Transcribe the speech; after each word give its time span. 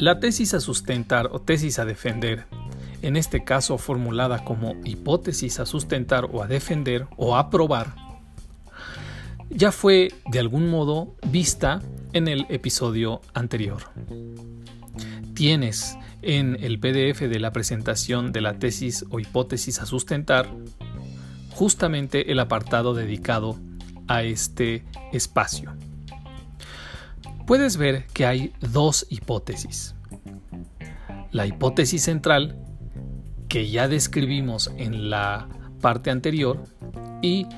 La 0.00 0.18
tesis 0.18 0.54
a 0.54 0.60
sustentar 0.60 1.28
o 1.30 1.42
tesis 1.42 1.78
a 1.78 1.84
defender, 1.84 2.46
en 3.02 3.18
este 3.18 3.44
caso 3.44 3.76
formulada 3.76 4.46
como 4.46 4.74
hipótesis 4.82 5.60
a 5.60 5.66
sustentar 5.66 6.24
o 6.32 6.42
a 6.42 6.46
defender 6.46 7.06
o 7.18 7.36
a 7.36 7.50
probar, 7.50 7.94
ya 9.50 9.72
fue 9.72 10.08
de 10.32 10.38
algún 10.38 10.70
modo 10.70 11.16
vista 11.28 11.82
en 12.14 12.28
el 12.28 12.46
episodio 12.48 13.20
anterior. 13.34 13.90
Tienes 15.34 15.98
en 16.22 16.56
el 16.64 16.80
PDF 16.80 17.20
de 17.20 17.38
la 17.38 17.52
presentación 17.52 18.32
de 18.32 18.40
la 18.40 18.58
tesis 18.58 19.04
o 19.10 19.20
hipótesis 19.20 19.80
a 19.80 19.86
sustentar 19.86 20.48
justamente 21.50 22.32
el 22.32 22.40
apartado 22.40 22.94
dedicado 22.94 23.58
a 24.08 24.22
este 24.22 24.82
espacio. 25.12 25.76
Puedes 27.50 27.78
ver 27.78 28.06
que 28.14 28.26
hay 28.26 28.52
dos 28.60 29.08
hipótesis. 29.10 29.96
La 31.32 31.46
hipótesis 31.48 32.00
central, 32.00 32.56
que 33.48 33.68
ya 33.68 33.88
describimos 33.88 34.70
en 34.76 35.10
la 35.10 35.48
parte 35.80 36.12
anterior, 36.12 36.62
y 37.22 37.48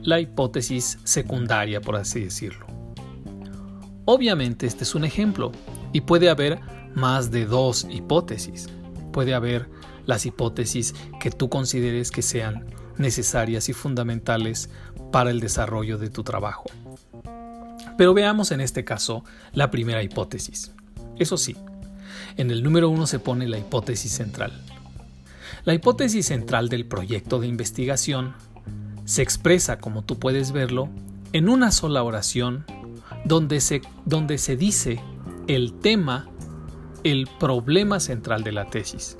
la 0.00 0.20
hipótesis 0.20 0.98
secundaria, 1.04 1.82
por 1.82 1.96
así 1.96 2.20
decirlo. 2.20 2.64
Obviamente 4.06 4.66
este 4.66 4.84
es 4.84 4.94
un 4.94 5.04
ejemplo 5.04 5.52
y 5.92 6.00
puede 6.00 6.30
haber 6.30 6.58
más 6.94 7.30
de 7.30 7.44
dos 7.44 7.86
hipótesis. 7.90 8.70
Puede 9.12 9.34
haber 9.34 9.68
las 10.06 10.24
hipótesis 10.24 10.94
que 11.20 11.30
tú 11.30 11.50
consideres 11.50 12.10
que 12.10 12.22
sean 12.22 12.64
necesarias 12.96 13.68
y 13.68 13.74
fundamentales 13.74 14.70
para 15.10 15.28
el 15.28 15.40
desarrollo 15.40 15.98
de 15.98 16.08
tu 16.08 16.24
trabajo. 16.24 16.64
Pero 17.96 18.14
veamos 18.14 18.50
en 18.52 18.60
este 18.60 18.84
caso 18.84 19.24
la 19.52 19.70
primera 19.70 20.02
hipótesis. 20.02 20.72
Eso 21.18 21.36
sí, 21.36 21.56
en 22.36 22.50
el 22.50 22.62
número 22.62 22.88
uno 22.88 23.06
se 23.06 23.18
pone 23.18 23.46
la 23.48 23.58
hipótesis 23.58 24.12
central. 24.12 24.52
La 25.64 25.74
hipótesis 25.74 26.26
central 26.26 26.68
del 26.68 26.86
proyecto 26.86 27.38
de 27.38 27.46
investigación 27.46 28.34
se 29.04 29.22
expresa, 29.22 29.78
como 29.78 30.02
tú 30.02 30.18
puedes 30.18 30.52
verlo, 30.52 30.88
en 31.32 31.48
una 31.48 31.70
sola 31.70 32.02
oración 32.02 32.64
donde 33.24 33.60
se, 33.60 33.82
donde 34.04 34.38
se 34.38 34.56
dice 34.56 35.00
el 35.46 35.78
tema, 35.80 36.28
el 37.04 37.28
problema 37.38 38.00
central 38.00 38.42
de 38.42 38.52
la 38.52 38.66
tesis. 38.66 39.18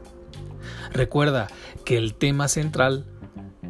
Recuerda 0.93 1.49
que 1.85 1.97
el 1.97 2.15
tema 2.15 2.49
central 2.49 3.05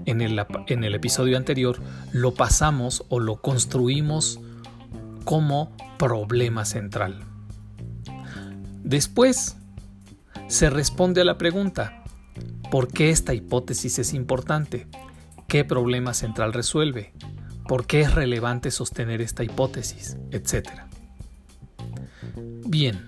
en 0.07 0.21
el, 0.21 0.45
en 0.67 0.85
el 0.85 0.95
episodio 0.95 1.37
anterior 1.37 1.79
lo 2.13 2.35
pasamos 2.35 3.05
o 3.09 3.21
lo 3.21 3.41
construimos 3.41 4.41
como 5.25 5.77
problema 5.99 6.65
central. 6.65 7.25
Después 8.83 9.57
se 10.49 10.71
responde 10.71 11.21
a 11.21 11.25
la 11.25 11.39
pregunta, 11.39 12.05
¿por 12.71 12.89
qué 12.89 13.11
esta 13.11 13.35
hipótesis 13.35 13.99
es 13.99 14.13
importante? 14.13 14.87
¿Qué 15.49 15.65
problema 15.65 16.15
central 16.15 16.53
resuelve? 16.53 17.13
¿Por 17.69 17.87
qué 17.87 18.01
es 18.01 18.15
relevante 18.15 18.71
sostener 18.71 19.21
esta 19.21 19.45
hipótesis? 19.45 20.17
Etcétera. 20.31 20.89
Bien, 22.67 23.07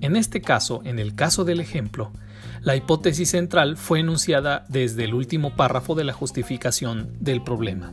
en 0.00 0.16
este 0.16 0.40
caso, 0.40 0.82
en 0.84 0.98
el 0.98 1.14
caso 1.14 1.44
del 1.44 1.60
ejemplo, 1.60 2.12
la 2.60 2.76
hipótesis 2.76 3.30
central 3.30 3.76
fue 3.76 4.00
enunciada 4.00 4.64
desde 4.68 5.04
el 5.04 5.14
último 5.14 5.56
párrafo 5.56 5.94
de 5.94 6.04
la 6.04 6.12
justificación 6.12 7.12
del 7.20 7.42
problema. 7.42 7.92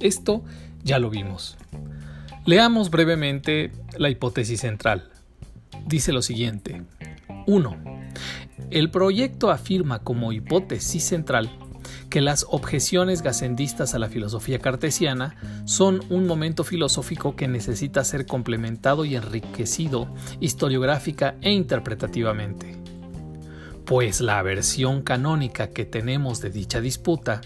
Esto 0.00 0.44
ya 0.82 0.98
lo 0.98 1.10
vimos. 1.10 1.56
Leamos 2.46 2.90
brevemente 2.90 3.72
la 3.98 4.08
hipótesis 4.08 4.60
central. 4.60 5.10
Dice 5.84 6.12
lo 6.12 6.22
siguiente. 6.22 6.80
1. 7.48 7.76
El 8.70 8.92
proyecto 8.92 9.50
afirma 9.50 9.98
como 9.98 10.30
hipótesis 10.30 11.02
central 11.02 11.50
que 12.08 12.20
las 12.20 12.46
objeciones 12.48 13.22
gacendistas 13.22 13.94
a 13.94 13.98
la 13.98 14.08
filosofía 14.08 14.60
cartesiana 14.60 15.34
son 15.64 16.04
un 16.08 16.28
momento 16.28 16.62
filosófico 16.62 17.34
que 17.34 17.48
necesita 17.48 18.04
ser 18.04 18.26
complementado 18.26 19.04
y 19.04 19.16
enriquecido 19.16 20.08
historiográfica 20.38 21.34
e 21.40 21.50
interpretativamente. 21.50 22.76
Pues 23.84 24.20
la 24.20 24.40
versión 24.42 25.02
canónica 25.02 25.70
que 25.70 25.84
tenemos 25.84 26.40
de 26.40 26.50
dicha 26.50 26.80
disputa, 26.80 27.40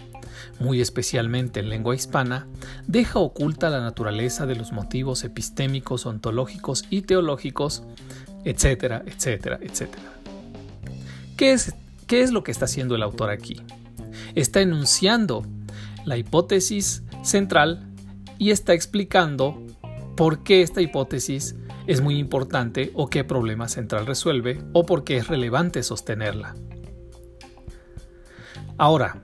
muy 0.59 0.81
especialmente 0.81 1.61
en 1.61 1.69
lengua 1.69 1.95
hispana, 1.95 2.47
deja 2.87 3.19
oculta 3.19 3.71
la 3.71 3.81
naturaleza 3.81 4.47
de 4.47 4.57
los 4.57 4.73
motivos 4.73 5.25
epistémicos, 5.25 6.07
ontológicos 6.07 6.85
y 6.91 7.03
teológicos, 7.03 7.83
etcétera, 8.45 9.03
etcétera, 9.07 9.59
etcétera. 9.63 10.13
¿Qué 11.37 11.53
es, 11.53 11.75
¿Qué 12.07 12.23
es 12.23 12.33
lo 12.33 12.43
que 12.43 12.53
está 12.53 12.67
haciendo 12.67 12.95
el 12.95 13.03
autor 13.03 13.31
aquí? 13.31 13.63
está 14.35 14.61
enunciando 14.61 15.45
la 16.05 16.17
hipótesis 16.17 17.03
central 17.23 17.87
y 18.39 18.51
está 18.51 18.73
explicando 18.73 19.63
por 20.17 20.43
qué 20.43 20.63
esta 20.63 20.81
hipótesis 20.81 21.57
es 21.87 22.01
muy 22.01 22.19
importante 22.19 22.91
o 22.95 23.09
qué 23.09 23.25
problema 23.25 23.69
central 23.69 24.07
resuelve 24.07 24.63
o 24.73 24.87
por 24.87 25.05
qué 25.05 25.17
es 25.17 25.29
relevante 25.29 25.83
sostenerla. 25.83 26.55
Ahora, 28.81 29.23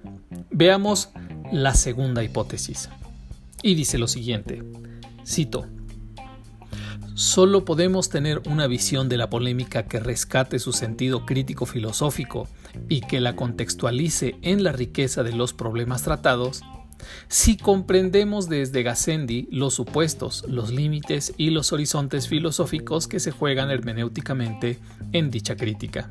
veamos 0.51 1.09
la 1.51 1.73
segunda 1.73 2.23
hipótesis. 2.23 2.91
Y 3.63 3.75
dice 3.75 3.97
lo 3.97 4.07
siguiente, 4.07 4.63
cito, 5.27 5.65
Solo 7.15 7.65
podemos 7.65 8.11
tener 8.11 8.43
una 8.47 8.67
visión 8.67 9.09
de 9.09 9.17
la 9.17 9.31
polémica 9.31 9.87
que 9.87 9.99
rescate 9.99 10.59
su 10.59 10.75
sentido 10.75 11.25
crítico 11.25 11.65
filosófico 11.65 12.47
y 12.91 13.01
que 13.01 13.19
la 13.19 13.35
contextualice 13.35 14.37
en 14.43 14.63
la 14.63 14.73
riqueza 14.73 15.23
de 15.23 15.33
los 15.33 15.55
problemas 15.55 16.03
tratados 16.03 16.63
si 17.29 17.57
comprendemos 17.57 18.51
desde 18.51 18.83
Gassendi 18.83 19.49
los 19.51 19.73
supuestos, 19.73 20.45
los 20.47 20.71
límites 20.71 21.33
y 21.39 21.49
los 21.49 21.73
horizontes 21.73 22.29
filosóficos 22.29 23.09
que 23.09 23.21
se 23.21 23.31
juegan 23.31 23.71
hermenéuticamente 23.71 24.79
en 25.13 25.31
dicha 25.31 25.57
crítica. 25.57 26.11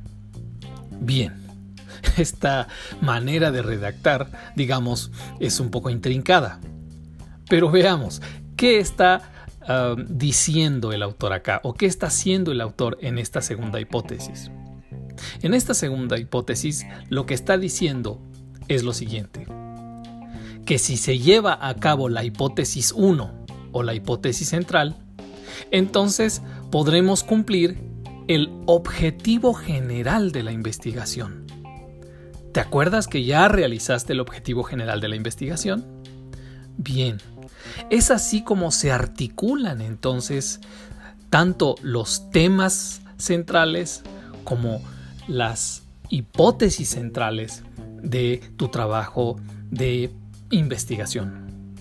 Bien, 1.00 1.45
esta 2.18 2.68
manera 3.02 3.52
de 3.52 3.62
redactar, 3.62 4.30
digamos, 4.56 5.12
es 5.40 5.60
un 5.60 5.72
poco 5.72 5.90
intrincada. 5.90 6.60
Pero 7.50 7.70
veamos, 7.70 8.22
¿qué 8.56 8.80
está 8.80 9.32
Um, 9.68 10.06
diciendo 10.08 10.94
el 10.94 11.02
autor 11.02 11.34
acá 11.34 11.60
o 11.64 11.74
qué 11.74 11.88
está 11.88 12.06
haciendo 12.06 12.52
el 12.52 12.62
autor 12.62 13.00
en 13.02 13.18
esta 13.18 13.42
segunda 13.42 13.80
hipótesis. 13.80 14.52
En 15.42 15.56
esta 15.56 15.74
segunda 15.74 16.20
hipótesis 16.20 16.86
lo 17.10 17.26
que 17.26 17.34
está 17.34 17.58
diciendo 17.58 18.22
es 18.68 18.84
lo 18.84 18.94
siguiente, 18.94 19.48
que 20.68 20.78
si 20.78 20.98
se 20.98 21.18
lleva 21.18 21.58
a 21.68 21.74
cabo 21.78 22.10
la 22.10 22.24
hipótesis 22.24 22.92
1 22.92 23.46
o 23.72 23.82
la 23.82 23.96
hipótesis 23.96 24.50
central, 24.50 24.98
entonces 25.72 26.44
podremos 26.70 27.24
cumplir 27.24 27.76
el 28.28 28.52
objetivo 28.68 29.56
general 29.56 30.32
de 30.32 30.44
la 30.44 30.52
investigación. 30.52 31.45
¿Te 32.56 32.62
acuerdas 32.62 33.10
que 33.10 33.26
ya 33.26 33.50
realizaste 33.50 34.14
el 34.14 34.22
objetivo 34.22 34.64
general 34.64 35.02
de 35.02 35.10
la 35.10 35.18
investigación? 35.18 35.84
Bien, 36.78 37.18
es 37.90 38.12
así 38.12 38.46
como 38.46 38.72
se 38.72 38.94
articulan 38.94 39.82
entonces 39.82 40.62
tanto 41.30 41.76
los 41.82 42.32
temas 42.32 43.02
centrales 43.18 44.04
como 44.46 44.82
las 45.28 45.84
hipótesis 46.08 46.88
centrales 46.88 47.64
de 48.02 48.42
tu 48.56 48.70
trabajo 48.70 49.36
de 49.70 50.14
investigación. 50.50 51.74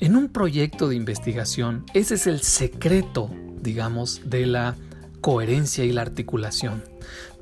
En 0.00 0.16
un 0.16 0.30
proyecto 0.30 0.88
de 0.88 0.96
investigación, 0.96 1.84
ese 1.92 2.14
es 2.14 2.26
el 2.26 2.40
secreto, 2.40 3.30
digamos, 3.60 4.22
de 4.24 4.46
la 4.46 4.74
coherencia 5.20 5.84
y 5.84 5.92
la 5.92 6.00
articulación. 6.00 6.82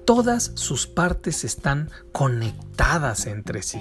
Todas 0.07 0.53
sus 0.55 0.87
partes 0.87 1.43
están 1.43 1.91
conectadas 2.13 3.27
entre 3.27 3.63
sí. 3.63 3.81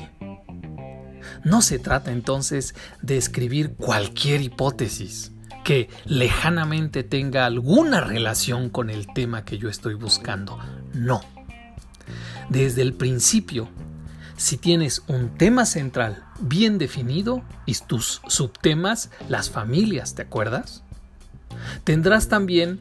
No 1.44 1.62
se 1.62 1.77
trata 1.77 2.12
entonces 2.12 2.74
de 3.04 3.18
escribir 3.18 3.75
cualquier 3.75 4.42
hipótesis 4.42 5.31
que 5.63 5.88
lejanamente 6.06 7.04
tenga 7.04 7.45
alguna 7.45 8.01
relación 8.01 8.69
con 8.69 8.89
el 8.89 9.06
tema 9.13 9.45
que 9.45 9.60
yo 9.60 9.69
estoy 9.69 9.94
buscando. 9.94 10.57
No. 10.95 11.22
Desde 12.50 12.81
el 12.81 12.95
principio, 12.95 13.69
si 14.36 14.57
tienes 14.57 15.04
un 15.07 15.38
tema 15.38 15.68
central 15.68 16.24
bien 16.39 16.80
definido 16.80 17.44
y 17.68 17.75
tus 17.75 18.22
subtemas, 18.27 19.12
las 19.30 19.51
familias, 19.51 20.16
¿te 20.16 20.24
acuerdas? 20.24 20.81
Tendrás 21.83 22.27
también, 22.27 22.80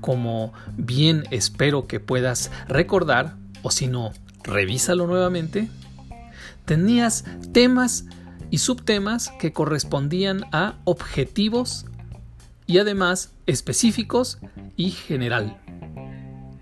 como 0.00 0.52
bien 0.76 1.24
espero 1.30 1.86
que 1.86 2.00
puedas 2.00 2.50
recordar, 2.68 3.36
o 3.62 3.70
si 3.70 3.86
no, 3.86 4.12
revísalo 4.42 5.06
nuevamente, 5.06 5.68
tenías 6.64 7.24
temas 7.52 8.06
y 8.50 8.58
subtemas 8.58 9.30
que 9.38 9.52
correspondían 9.52 10.44
a 10.52 10.76
objetivos 10.84 11.86
y 12.66 12.78
además 12.78 13.32
específicos 13.46 14.38
y 14.76 14.90
general. 14.90 15.56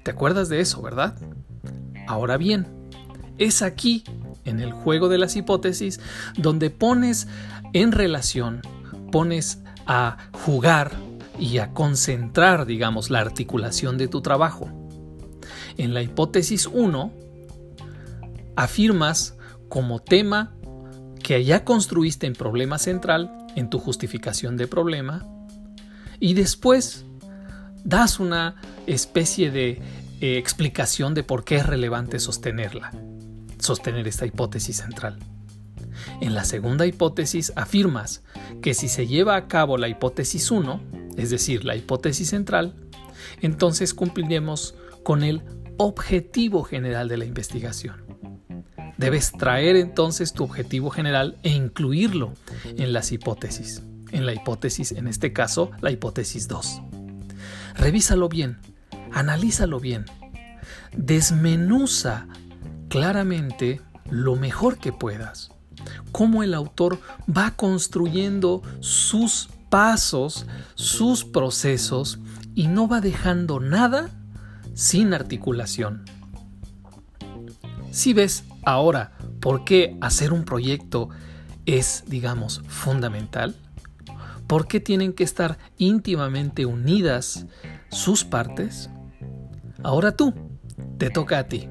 ¿Te 0.03 0.11
acuerdas 0.13 0.49
de 0.49 0.61
eso, 0.61 0.81
verdad? 0.83 1.17
Ahora 2.07 2.37
bien, 2.37 2.67
es 3.39 3.63
aquí, 3.63 4.05
en 4.45 4.61
el 4.61 4.73
juego 4.73 5.09
de 5.09 5.19
las 5.19 5.35
hipótesis, 5.37 6.01
donde 6.39 6.71
pones 6.71 7.27
en 7.73 7.93
relación, 7.93 8.63
pones 9.11 9.59
a 9.87 10.17
jugar 10.33 10.93
y 11.39 11.59
a 11.59 11.73
concentrar, 11.73 12.67
digamos, 12.67 13.11
la 13.11 13.21
articulación 13.21 13.99
de 13.99 14.09
tu 14.09 14.21
trabajo. 14.21 14.69
En 15.77 15.95
la 15.95 16.03
hipótesis 16.03 16.67
1, 16.67 17.13
afirmas 18.57 19.37
como 19.69 20.01
tema 20.01 20.55
que 21.23 21.45
ya 21.45 21.65
construiste 21.65 22.27
en 22.27 22.35
problema 22.35 22.79
central, 22.79 23.31
en 23.57 23.69
tu 23.69 23.79
justificación 23.79 24.57
de 24.57 24.67
problema, 24.67 25.27
y 26.21 26.35
después 26.35 27.05
das 27.85 28.21
una 28.21 28.57
especie 28.87 29.51
de 29.51 29.83
eh, 30.21 30.39
explicación 30.39 31.15
de 31.15 31.23
por 31.23 31.45
qué 31.45 31.57
es 31.57 31.67
relevante 31.67 32.19
sostenerla, 32.19 32.93
sostener 33.59 34.09
esta 34.09 34.27
hipótesis 34.27 34.77
central. 34.77 35.19
En 36.21 36.35
la 36.35 36.45
segunda 36.45 36.87
hipótesis 36.87 37.53
afirmas 37.57 38.23
que 38.63 38.75
si 38.75 38.89
se 38.89 39.07
lleva 39.07 39.37
a 39.37 39.49
cabo 39.49 39.77
la 39.79 39.89
hipótesis 39.89 40.51
1, 40.51 40.81
es 41.17 41.31
decir, 41.31 41.65
la 41.65 41.77
hipótesis 41.77 42.31
central, 42.31 42.75
entonces 43.41 43.95
cumpliremos 43.95 44.75
con 45.03 45.23
el 45.23 45.43
objetivo 45.77 46.63
general 46.63 47.09
de 47.09 47.17
la 47.17 47.25
investigación. 47.25 48.05
Debes 48.97 49.33
traer 49.33 49.77
entonces 49.77 50.33
tu 50.33 50.45
objetivo 50.45 50.91
general 50.91 51.37
e 51.43 51.51
incluirlo 51.51 52.33
en 52.65 52.93
las 52.93 53.13
hipótesis. 53.13 53.83
En 54.11 54.25
la 54.25 54.33
hipótesis, 54.33 54.93
en 54.93 55.07
este 55.07 55.33
caso, 55.33 55.71
la 55.81 55.91
hipótesis 55.91 56.49
2. 56.49 56.81
Revísalo 57.75 58.29
bien, 58.29 58.59
analízalo 59.13 59.81
bien. 59.81 60.07
Desmenuza 60.97 62.27
claramente 62.89 63.83
lo 64.09 64.37
mejor 64.37 64.79
que 64.79 64.93
puedas. 64.93 65.51
Cómo 66.11 66.43
el 66.43 66.55
autor 66.55 66.99
va 67.29 67.51
construyendo 67.51 68.63
sus 68.81 69.51
pasos, 69.77 70.47
sus 70.75 71.27
procesos 71.27 72.19
y 72.55 72.67
no 72.67 72.89
va 72.89 73.03
dejando 73.03 73.61
nada 73.61 74.09
sin 74.73 75.13
articulación. 75.13 76.07
Si 77.91 78.15
ves 78.15 78.45
ahora 78.65 79.13
por 79.39 79.65
qué 79.65 79.99
hacer 80.01 80.33
un 80.33 80.47
proyecto 80.47 81.11
es, 81.67 82.05
digamos, 82.07 82.63
fundamental, 82.67 83.55
por 84.47 84.67
qué 84.67 84.81
tienen 84.81 85.13
que 85.13 85.25
estar 85.25 85.59
íntimamente 85.77 86.65
unidas 86.65 87.45
sus 87.91 88.25
partes, 88.25 88.89
ahora 89.83 90.17
tú, 90.17 90.33
te 90.97 91.11
toca 91.11 91.39
a 91.39 91.49
ti. 91.49 91.69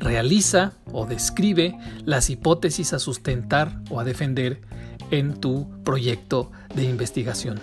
Realiza 0.00 0.72
o 0.90 1.06
describe 1.06 1.78
las 2.04 2.28
hipótesis 2.28 2.92
a 2.92 2.98
sustentar 2.98 3.84
o 3.88 4.00
a 4.00 4.04
defender 4.04 4.62
en 5.10 5.40
tu 5.40 5.68
proyecto 5.84 6.50
de 6.74 6.84
investigación. 6.84 7.60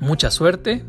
Mucha 0.00 0.30
suerte 0.30 0.84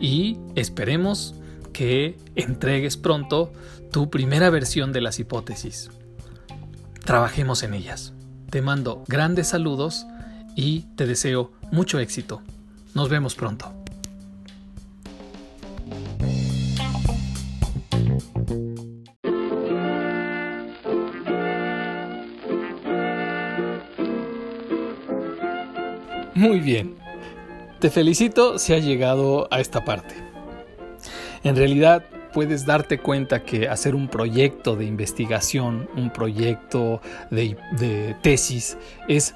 y 0.00 0.38
esperemos 0.54 1.34
que 1.72 2.16
entregues 2.34 2.96
pronto 2.96 3.52
tu 3.90 4.10
primera 4.10 4.50
versión 4.50 4.92
de 4.92 5.00
las 5.00 5.18
hipótesis. 5.18 5.90
Trabajemos 7.04 7.62
en 7.62 7.74
ellas. 7.74 8.12
Te 8.50 8.62
mando 8.62 9.04
grandes 9.08 9.48
saludos 9.48 10.06
y 10.56 10.82
te 10.96 11.06
deseo 11.06 11.52
mucho 11.70 11.98
éxito. 11.98 12.42
Nos 12.94 13.08
vemos 13.08 13.34
pronto. 13.34 13.83
Muy 26.44 26.60
bien. 26.60 26.96
Te 27.78 27.88
felicito 27.88 28.58
si 28.58 28.74
has 28.74 28.84
llegado 28.84 29.48
a 29.50 29.60
esta 29.60 29.82
parte. 29.82 30.14
En 31.42 31.56
realidad 31.56 32.04
puedes 32.34 32.66
darte 32.66 32.98
cuenta 32.98 33.44
que 33.44 33.66
hacer 33.66 33.94
un 33.94 34.08
proyecto 34.08 34.76
de 34.76 34.84
investigación, 34.84 35.88
un 35.96 36.12
proyecto 36.12 37.00
de, 37.30 38.14
tesis, 38.20 38.76
es 39.08 39.34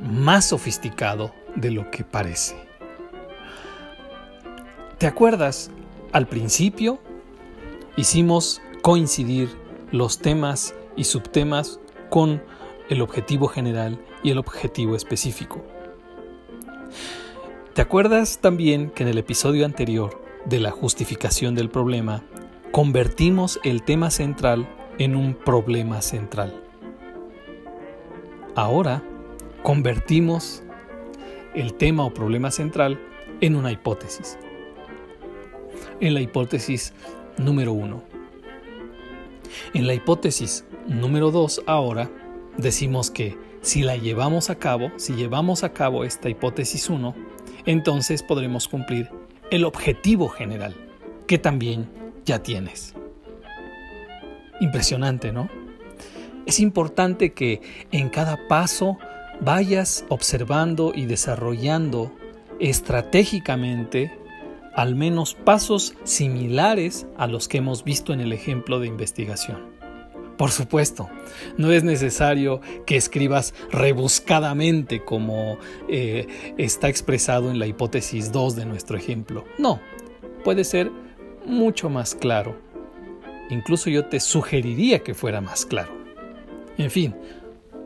más 0.00 0.46
sofisticado 0.46 1.32
de 1.54 1.70
lo 1.70 1.92
que 1.92 2.02
parece. 2.02 2.56
¿Te 4.98 5.06
acuerdas? 5.06 5.70
Al 6.10 6.26
principio 6.26 6.98
hicimos 7.96 8.60
coincidir 8.82 9.48
los 9.92 10.18
temas 10.18 10.74
y 10.96 11.04
subtemas 11.04 11.78
con 12.10 12.42
el 12.88 13.00
objetivo 13.00 13.46
general 13.46 14.04
y 14.24 14.32
el 14.32 14.38
objetivo 14.38 14.96
específico. 14.96 15.62
¿Te 17.74 17.82
acuerdas 17.82 18.38
también 18.38 18.90
que 18.90 19.04
en 19.04 19.08
el 19.08 19.18
episodio 19.18 19.64
anterior 19.64 20.20
de 20.46 20.60
la 20.60 20.70
justificación 20.70 21.54
del 21.54 21.70
problema, 21.70 22.24
convertimos 22.72 23.60
el 23.62 23.82
tema 23.82 24.10
central 24.10 24.68
en 24.98 25.14
un 25.14 25.34
problema 25.34 26.02
central? 26.02 26.62
Ahora 28.54 29.02
convertimos 29.62 30.62
el 31.54 31.74
tema 31.74 32.04
o 32.04 32.12
problema 32.12 32.50
central 32.50 32.98
en 33.40 33.54
una 33.54 33.70
hipótesis. 33.70 34.38
En 36.00 36.14
la 36.14 36.20
hipótesis 36.20 36.92
número 37.36 37.72
uno. 37.72 38.02
En 39.74 39.86
la 39.86 39.94
hipótesis 39.94 40.64
número 40.86 41.30
dos 41.30 41.62
ahora 41.66 42.10
decimos 42.56 43.10
que 43.10 43.36
si 43.62 43.82
la 43.82 43.96
llevamos 43.96 44.50
a 44.50 44.56
cabo, 44.56 44.90
si 44.96 45.14
llevamos 45.14 45.64
a 45.64 45.72
cabo 45.72 46.04
esta 46.04 46.28
hipótesis 46.28 46.88
1, 46.88 47.14
entonces 47.66 48.22
podremos 48.22 48.68
cumplir 48.68 49.10
el 49.50 49.64
objetivo 49.64 50.28
general, 50.28 50.74
que 51.26 51.38
también 51.38 51.88
ya 52.24 52.42
tienes. 52.42 52.94
Impresionante, 54.60 55.32
¿no? 55.32 55.48
Es 56.46 56.60
importante 56.60 57.32
que 57.32 57.60
en 57.92 58.08
cada 58.08 58.48
paso 58.48 58.98
vayas 59.40 60.04
observando 60.08 60.92
y 60.94 61.06
desarrollando 61.06 62.12
estratégicamente 62.58 64.12
al 64.74 64.94
menos 64.94 65.34
pasos 65.34 65.94
similares 66.04 67.06
a 67.16 67.26
los 67.26 67.48
que 67.48 67.58
hemos 67.58 67.84
visto 67.84 68.12
en 68.12 68.20
el 68.20 68.32
ejemplo 68.32 68.80
de 68.80 68.86
investigación. 68.86 69.77
Por 70.38 70.52
supuesto, 70.52 71.10
no 71.56 71.72
es 71.72 71.82
necesario 71.82 72.60
que 72.86 72.96
escribas 72.96 73.54
rebuscadamente 73.72 75.04
como 75.04 75.58
eh, 75.88 76.54
está 76.56 76.88
expresado 76.88 77.50
en 77.50 77.58
la 77.58 77.66
hipótesis 77.66 78.30
2 78.30 78.54
de 78.54 78.64
nuestro 78.64 78.96
ejemplo. 78.96 79.44
No, 79.58 79.80
puede 80.44 80.62
ser 80.62 80.92
mucho 81.44 81.90
más 81.90 82.14
claro. 82.14 82.56
Incluso 83.50 83.90
yo 83.90 84.06
te 84.06 84.20
sugeriría 84.20 85.00
que 85.00 85.12
fuera 85.12 85.40
más 85.40 85.66
claro. 85.66 85.92
En 86.76 86.92
fin, 86.92 87.16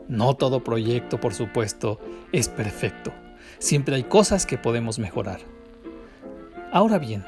no 0.07 0.35
todo 0.35 0.63
proyecto, 0.63 1.19
por 1.19 1.33
supuesto, 1.33 1.99
es 2.31 2.49
perfecto. 2.49 3.11
Siempre 3.57 3.95
hay 3.95 4.03
cosas 4.03 4.45
que 4.45 4.59
podemos 4.59 4.99
mejorar. 4.99 5.39
Ahora 6.71 6.99
bien, 6.99 7.25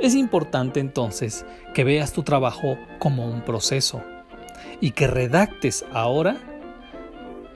es 0.00 0.14
importante 0.14 0.80
entonces 0.80 1.44
que 1.74 1.84
veas 1.84 2.14
tu 2.14 2.22
trabajo 2.22 2.78
como 2.98 3.26
un 3.26 3.42
proceso 3.42 4.02
y 4.80 4.92
que 4.92 5.06
redactes 5.06 5.84
ahora 5.92 6.36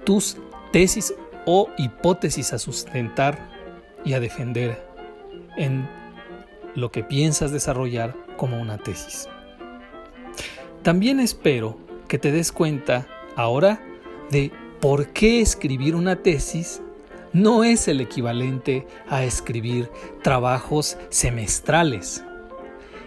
tus 0.05 0.37
tesis 0.73 1.15
o 1.47 1.69
hipótesis 1.79 2.53
a 2.53 2.59
sustentar 2.59 3.49
y 4.05 4.13
a 4.13 4.21
defender 4.21 4.83
en 5.57 5.89
lo 6.75 6.91
que 6.91 7.03
piensas 7.03 7.53
desarrollar 7.53 8.15
como 8.37 8.61
una 8.61 8.79
tesis. 8.79 9.29
También 10.83 11.21
espero 11.21 11.77
que 12.07 12.19
te 12.19 12.33
des 12.33 12.53
cuenta 12.53 13.07
ahora 13.37 13.81
de 14.31 14.53
por 14.81 15.09
qué 15.09 15.41
escribir 15.41 15.95
una 15.95 16.17
tesis 16.17 16.81
no 17.33 17.65
es 17.65 17.89
el 17.89 18.01
equivalente 18.01 18.87
a 19.09 19.25
escribir 19.25 19.91
trabajos 20.23 20.97
semestrales 21.11 22.25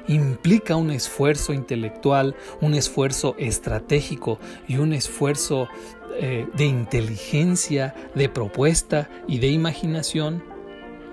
implica 0.07 0.75
un 0.75 0.91
esfuerzo 0.91 1.53
intelectual, 1.53 2.35
un 2.61 2.73
esfuerzo 2.73 3.35
estratégico 3.37 4.39
y 4.67 4.77
un 4.77 4.93
esfuerzo 4.93 5.67
eh, 6.15 6.47
de 6.55 6.65
inteligencia, 6.65 7.95
de 8.15 8.29
propuesta 8.29 9.09
y 9.27 9.39
de 9.39 9.47
imaginación 9.47 10.43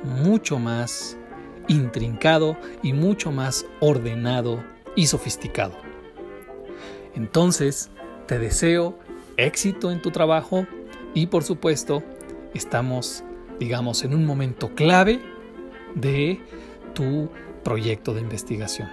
mucho 0.03 0.59
más 0.59 1.17
intrincado 1.69 2.57
y 2.83 2.93
mucho 2.93 3.31
más 3.31 3.67
ordenado 3.81 4.65
y 4.97 5.07
sofisticado. 5.07 5.75
Entonces, 7.15 7.91
te 8.27 8.39
deseo 8.39 8.99
éxito 9.37 9.91
en 9.91 10.03
tu 10.03 10.11
trabajo 10.11 10.67
y 11.15 11.27
por 11.27 11.45
supuesto, 11.45 12.03
estamos, 12.55 13.25
digamos, 13.59 14.05
en 14.05 14.15
un 14.15 14.25
momento 14.25 14.75
clave 14.75 15.21
de 15.95 16.41
tu 16.95 17.31
proyecto 17.69 18.15
de 18.15 18.23
investigación. 18.23 18.89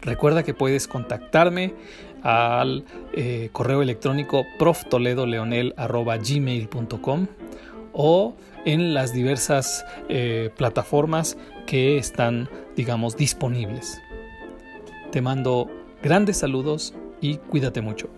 Recuerda 0.00 0.42
que 0.42 0.54
puedes 0.54 0.88
contactarme 0.88 1.74
al 2.22 2.86
eh, 3.12 3.50
correo 3.52 3.82
electrónico 3.82 4.46
proftoledoleonel.gmail.com 4.58 7.26
o 7.92 8.34
en 8.64 8.94
las 8.94 9.12
diversas 9.12 9.84
eh, 10.08 10.48
plataformas 10.56 11.36
que 11.66 11.98
están, 11.98 12.48
digamos, 12.74 13.18
disponibles. 13.18 14.00
Te 15.12 15.20
mando 15.20 15.70
grandes 16.02 16.38
saludos 16.38 16.94
y 17.20 17.36
cuídate 17.36 17.82
mucho. 17.82 18.08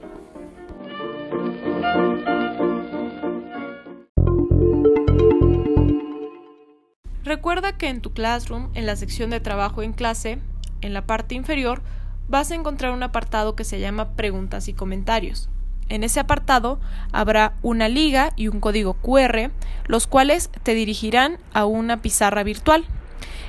Recuerda 7.29 7.77
que 7.77 7.91
en 7.91 8.01
tu 8.01 8.15
Classroom, 8.15 8.71
en 8.73 8.87
la 8.87 8.97
sección 8.97 9.29
de 9.29 9.39
trabajo 9.39 9.83
en 9.83 9.93
clase, 9.93 10.39
en 10.81 10.95
la 10.95 11.05
parte 11.05 11.35
inferior, 11.35 11.83
vas 12.27 12.51
a 12.51 12.55
encontrar 12.55 12.91
un 12.93 13.03
apartado 13.03 13.55
que 13.55 13.65
se 13.65 13.81
llama 13.81 14.17
Preguntas 14.17 14.67
y 14.67 14.73
comentarios. 14.73 15.51
En 15.91 16.05
ese 16.05 16.21
apartado 16.21 16.81
habrá 17.13 17.53
una 17.61 17.91
liga 17.91 18.33
y 18.35 18.49
un 18.49 18.61
código 18.61 18.95
QR, 18.95 19.51
los 19.89 20.07
cuales 20.07 20.49
te 20.63 20.73
dirigirán 20.73 21.37
a 21.53 21.67
una 21.67 22.01
pizarra 22.01 22.45
virtual. 22.45 22.87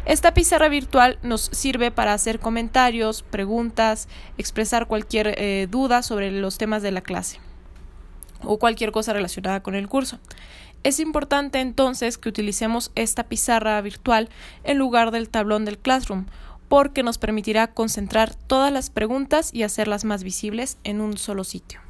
Esta 0.03 0.33
pizarra 0.33 0.67
virtual 0.67 1.17
nos 1.23 1.43
sirve 1.43 1.89
para 1.89 2.11
hacer 2.11 2.41
comentarios, 2.41 3.23
preguntas, 3.23 4.09
expresar 4.37 4.87
cualquier 4.87 5.35
eh, 5.37 5.67
duda 5.71 6.03
sobre 6.03 6.31
los 6.31 6.57
temas 6.57 6.81
de 6.81 6.91
la 6.91 6.99
clase 6.99 7.39
o 8.43 8.57
cualquier 8.59 8.91
cosa 8.91 9.13
relacionada 9.13 9.61
con 9.61 9.75
el 9.75 9.87
curso. 9.87 10.19
Es 10.83 10.99
importante 10.99 11.59
entonces 11.59 12.17
que 12.17 12.29
utilicemos 12.29 12.91
esta 12.95 13.23
pizarra 13.25 13.81
virtual 13.81 14.29
en 14.63 14.77
lugar 14.77 15.11
del 15.11 15.29
tablón 15.29 15.65
del 15.65 15.77
Classroom, 15.77 16.25
porque 16.69 17.03
nos 17.03 17.17
permitirá 17.17 17.67
concentrar 17.67 18.35
todas 18.35 18.71
las 18.71 18.89
preguntas 18.89 19.49
y 19.53 19.63
hacerlas 19.63 20.05
más 20.05 20.23
visibles 20.23 20.77
en 20.83 21.01
un 21.01 21.17
solo 21.17 21.43
sitio. 21.43 21.81